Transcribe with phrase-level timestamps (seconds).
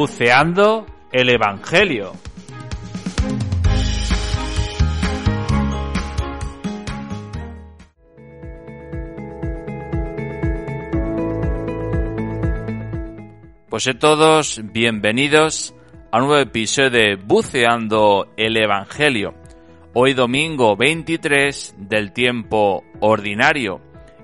[0.00, 2.12] Buceando el Evangelio.
[13.68, 15.74] Pues a todos bienvenidos
[16.10, 19.34] a un nuevo episodio de Buceando el Evangelio.
[19.92, 23.82] Hoy domingo 23 del tiempo ordinario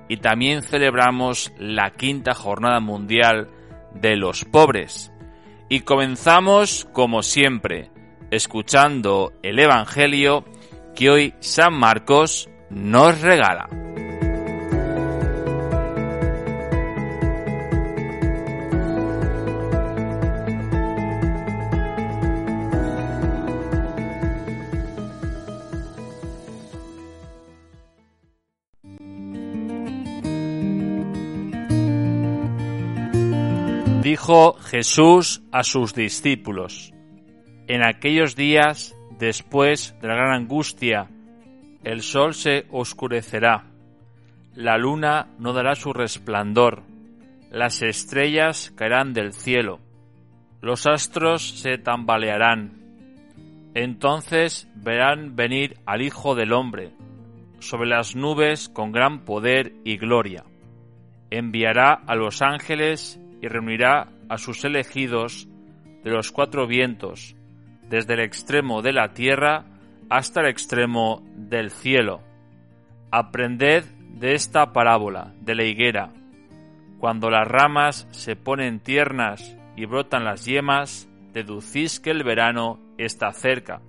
[0.08, 3.50] y también celebramos la quinta jornada mundial
[3.92, 5.12] de los pobres.
[5.68, 7.90] Y comenzamos, como siempre,
[8.30, 10.44] escuchando el Evangelio
[10.94, 13.85] que hoy San Marcos nos regala.
[34.06, 36.94] Dijo Jesús a sus discípulos,
[37.66, 41.10] En aquellos días, después de la gran angustia,
[41.82, 43.64] el sol se oscurecerá,
[44.54, 46.84] la luna no dará su resplandor,
[47.50, 49.80] las estrellas caerán del cielo,
[50.60, 52.74] los astros se tambalearán.
[53.74, 56.92] Entonces verán venir al Hijo del Hombre,
[57.58, 60.44] sobre las nubes con gran poder y gloria.
[61.28, 65.48] Enviará a los ángeles y reunirá a sus elegidos
[66.02, 67.36] de los cuatro vientos,
[67.88, 69.66] desde el extremo de la tierra
[70.08, 72.22] hasta el extremo del cielo.
[73.10, 73.84] Aprended
[74.14, 76.12] de esta parábola de la higuera.
[76.98, 83.32] Cuando las ramas se ponen tiernas y brotan las yemas, deducís que el verano está
[83.32, 83.80] cerca.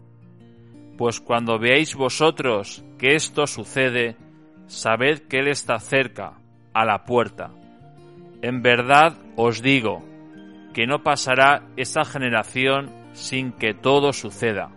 [0.98, 4.18] Pues cuando veáis vosotros que esto sucede,
[4.66, 6.34] sabed que Él está cerca,
[6.74, 7.52] a la puerta.
[8.42, 10.04] En verdad os digo
[10.74, 14.70] que no pasará esta generación sin que todo suceda.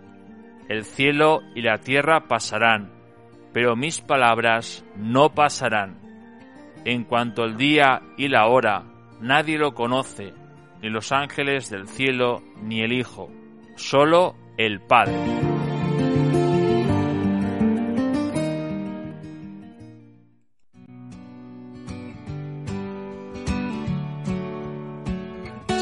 [0.68, 2.90] El cielo y la tierra pasarán,
[3.52, 5.98] pero mis palabras no pasarán.
[6.84, 8.84] En cuanto el día y la hora,
[9.20, 10.32] nadie lo conoce,
[10.80, 13.30] ni los ángeles del cielo, ni el Hijo,
[13.76, 15.49] solo el Padre.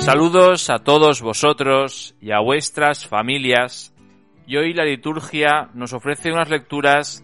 [0.09, 3.95] Saludos a todos vosotros y a vuestras familias.
[4.47, 7.23] Y hoy la liturgia nos ofrece unas lecturas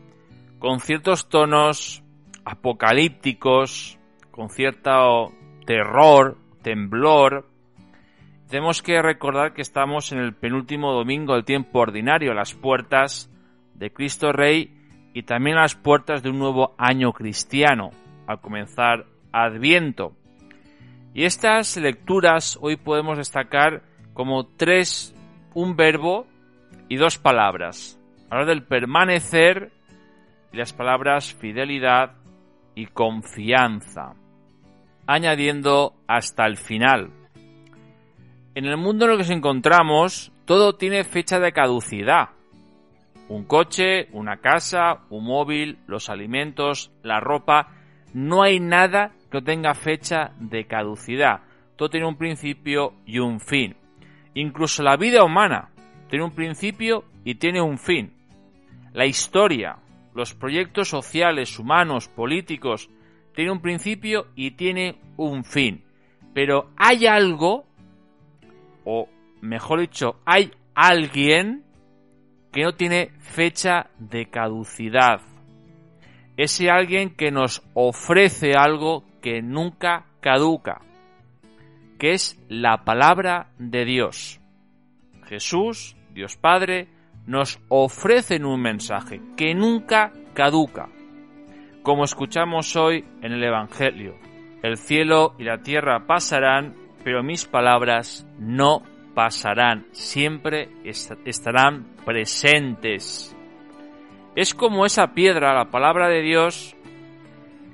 [0.58, 2.04] con ciertos tonos
[2.44, 3.98] apocalípticos,
[4.30, 5.32] con cierto
[5.64, 7.48] terror, temblor.
[8.50, 13.30] Tenemos que recordar que estamos en el penúltimo domingo del tiempo ordinario, las puertas
[13.72, 14.76] de Cristo Rey
[15.14, 17.92] y también las puertas de un nuevo año cristiano,
[18.26, 20.12] al comenzar Adviento.
[21.14, 23.82] Y estas lecturas hoy podemos destacar
[24.14, 25.14] como tres,
[25.54, 26.26] un verbo
[26.88, 28.00] y dos palabras.
[28.30, 29.70] Hablar del permanecer
[30.52, 32.16] y las palabras fidelidad
[32.74, 34.14] y confianza,
[35.06, 37.10] añadiendo hasta el final.
[38.56, 42.30] En el mundo en el que nos encontramos, todo tiene fecha de caducidad.
[43.28, 47.68] Un coche, una casa, un móvil, los alimentos, la ropa,
[48.12, 51.40] no hay nada que no tenga fecha de caducidad.
[51.74, 53.74] Todo tiene un principio y un fin.
[54.34, 55.70] Incluso la vida humana
[56.08, 58.12] tiene un principio y tiene un fin.
[58.92, 59.78] La historia,
[60.14, 62.88] los proyectos sociales, humanos, políticos,
[63.34, 65.82] tiene un principio y tiene un fin.
[66.32, 67.64] Pero hay algo,
[68.84, 69.08] o
[69.40, 71.64] mejor dicho, hay alguien
[72.52, 75.22] que no tiene fecha de caducidad
[76.36, 80.82] ese alguien que nos ofrece algo que nunca caduca,
[81.98, 84.38] que es la palabra de Dios.
[85.24, 86.88] Jesús, Dios Padre,
[87.26, 90.90] nos ofrece un mensaje que nunca caduca.
[91.82, 94.14] Como escuchamos hoy en el Evangelio,
[94.62, 98.82] el cielo y la tierra pasarán, pero mis palabras no
[99.14, 103.34] pasarán, siempre estarán presentes.
[104.36, 106.76] Es como esa piedra, la palabra de Dios,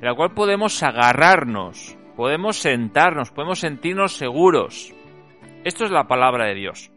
[0.01, 4.95] en la cual podemos agarrarnos, podemos sentarnos, podemos sentirnos seguros.
[5.65, 6.91] Esto es la palabra de Dios.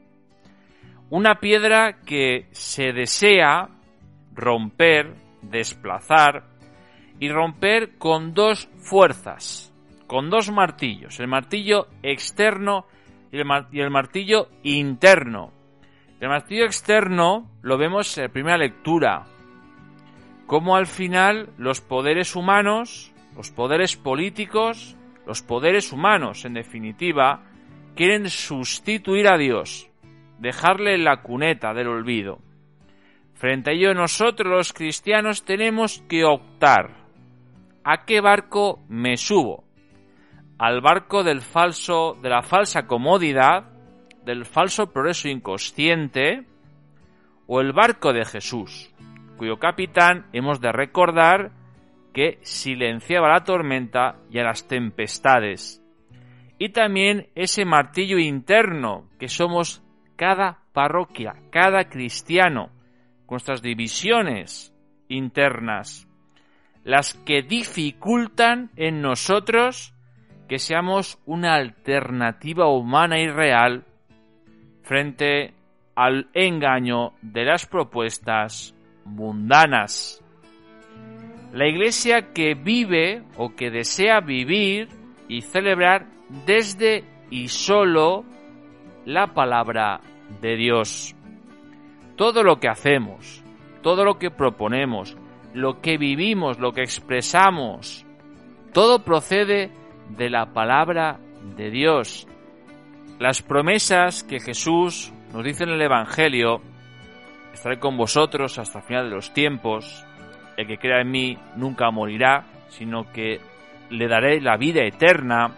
[1.10, 3.70] Una piedra que se desea
[4.34, 6.46] romper, desplazar
[7.20, 9.74] y romper con dos fuerzas,
[10.08, 12.86] con dos martillos, el martillo externo
[13.32, 15.52] y el, martillo interno.
[16.20, 19.26] El martillo externo lo vemos en la primera lectura,
[20.54, 24.96] cómo al final los poderes humanos, los poderes políticos,
[25.26, 27.42] los poderes humanos, en definitiva,
[27.96, 29.90] quieren sustituir a Dios,
[30.38, 32.38] dejarle la cuneta del olvido.
[33.34, 36.98] Frente a ello nosotros los cristianos tenemos que optar.
[37.84, 39.64] ¿A qué barco me subo?
[40.60, 43.72] ¿Al barco del falso, de la falsa comodidad,
[44.24, 46.46] del falso progreso inconsciente,
[47.48, 48.94] o el barco de Jesús,
[49.38, 51.52] cuyo capitán hemos de recordar
[52.14, 55.84] que silenciaba la tormenta y a las tempestades,
[56.60, 59.84] y también ese martillo interno que somos
[60.16, 62.70] cada parroquia, cada cristiano,
[63.34, 64.72] nuestras divisiones
[65.08, 66.08] internas,
[66.84, 69.96] las que dificultan en nosotros
[70.48, 73.86] que seamos una alternativa humana y real
[74.84, 75.56] frente
[75.96, 80.24] al engaño de las propuestas mundanas.
[81.52, 84.90] La iglesia que vive o que desea vivir
[85.28, 86.08] y celebrar
[86.46, 88.26] desde y solo
[89.06, 90.02] la palabra
[90.42, 91.16] de Dios.
[92.16, 93.44] Todo lo que hacemos,
[93.82, 95.18] todo lo que proponemos,
[95.54, 98.06] lo que vivimos, lo que expresamos,
[98.74, 99.72] todo procede
[100.10, 101.20] de la palabra
[101.56, 102.28] de Dios.
[103.20, 106.62] Las promesas que Jesús nos dice en el Evangelio,
[107.54, 110.06] estaré con vosotros hasta el final de los tiempos,
[110.58, 113.40] el que crea en mí nunca morirá, sino que
[113.90, 115.52] le daré la vida eterna,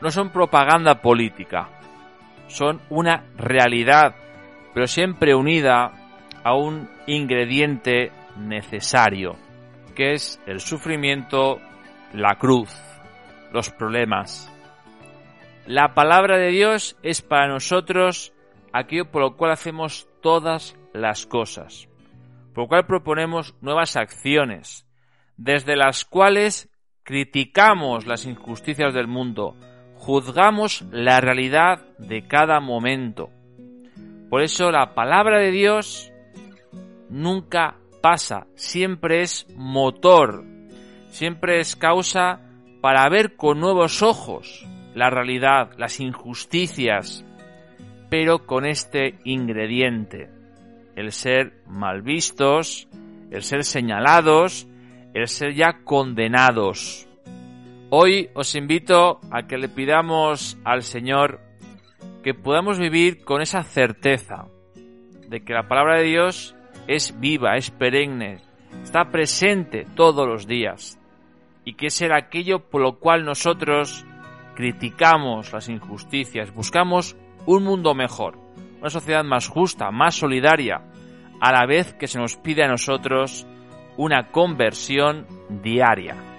[0.00, 1.68] no son propaganda política,
[2.48, 4.14] son una realidad,
[4.72, 5.92] pero siempre unida
[6.42, 9.36] a un ingrediente necesario,
[9.94, 11.60] que es el sufrimiento,
[12.12, 12.70] la cruz,
[13.52, 14.50] los problemas.
[15.66, 18.32] La palabra de Dios es para nosotros
[18.72, 21.88] aquello por lo cual hacemos todas las cosas,
[22.54, 24.86] por lo cual proponemos nuevas acciones,
[25.36, 26.70] desde las cuales
[27.02, 29.56] criticamos las injusticias del mundo,
[29.96, 33.28] juzgamos la realidad de cada momento.
[34.30, 36.10] Por eso la palabra de Dios
[37.10, 40.44] nunca pasa, siempre es motor,
[41.08, 42.40] siempre es causa
[42.80, 47.24] para ver con nuevos ojos la realidad, las injusticias,
[48.10, 50.30] pero con este ingrediente,
[50.96, 52.88] el ser mal vistos,
[53.30, 54.68] el ser señalados,
[55.12, 57.08] el ser ya condenados.
[57.90, 61.40] Hoy os invito a que le pidamos al Señor
[62.22, 64.46] que podamos vivir con esa certeza
[65.28, 66.56] de que la palabra de Dios
[66.86, 68.40] es viva, es perenne,
[68.82, 70.98] está presente todos los días
[71.64, 74.04] y que será aquello por lo cual nosotros
[74.54, 78.38] criticamos las injusticias, buscamos un mundo mejor,
[78.80, 80.82] una sociedad más justa, más solidaria,
[81.40, 83.46] a la vez que se nos pide a nosotros
[83.96, 85.26] una conversión
[85.62, 86.33] diaria.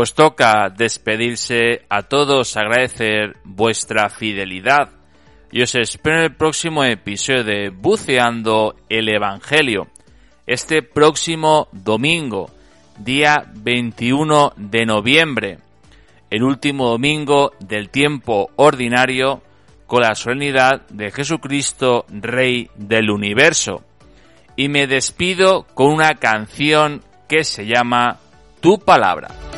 [0.00, 4.88] Pues toca despedirse a todos, agradecer vuestra fidelidad
[5.52, 9.88] y os espero en el próximo episodio de Buceando el Evangelio,
[10.46, 12.48] este próximo domingo,
[12.96, 15.58] día 21 de noviembre,
[16.30, 19.42] el último domingo del tiempo ordinario
[19.86, 23.84] con la solemnidad de Jesucristo, Rey del Universo.
[24.56, 28.18] Y me despido con una canción que se llama
[28.62, 29.49] Tu Palabra.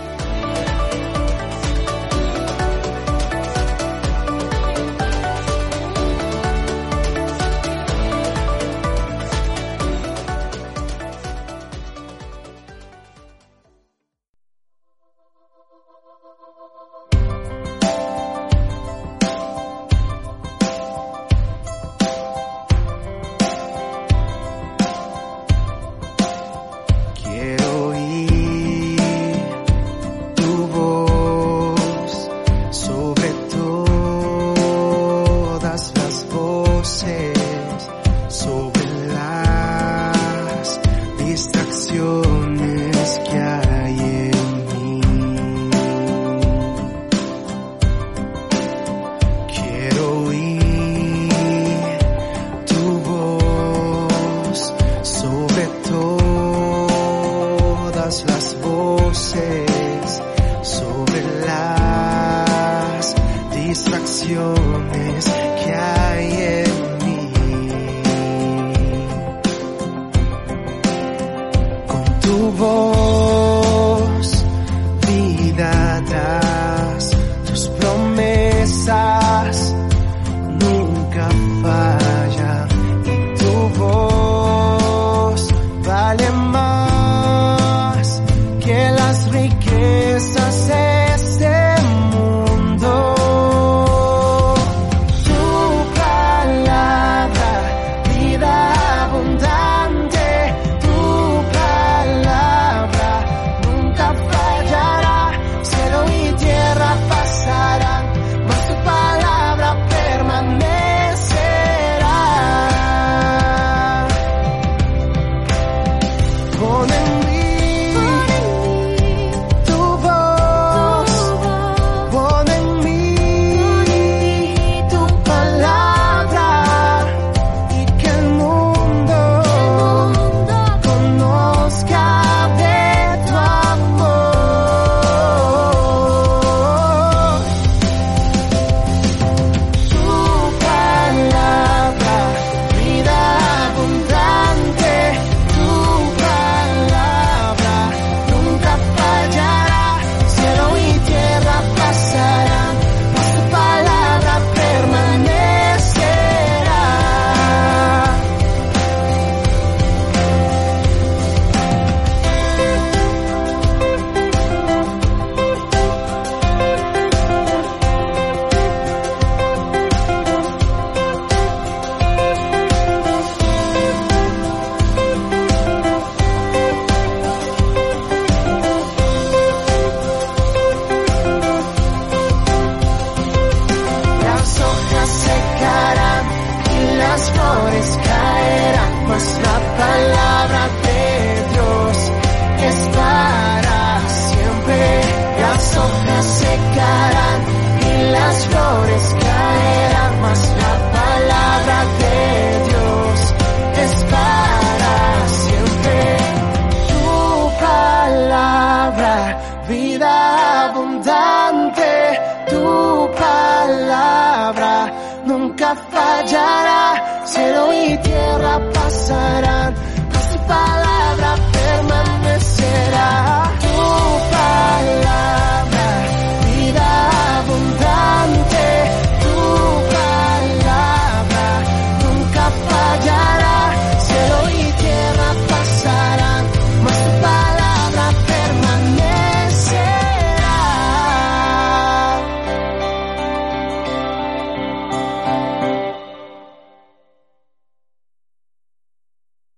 [78.62, 79.21] começar.